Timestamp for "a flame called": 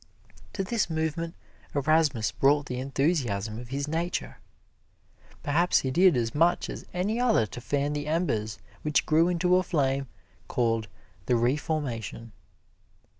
9.57-10.87